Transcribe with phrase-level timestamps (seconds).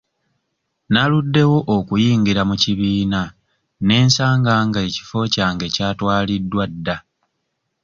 [0.91, 3.21] Naluddewo okuyingira mu kibiina
[3.85, 6.97] ne nsanga nga ekifo kyange kyatwaliddwa dda.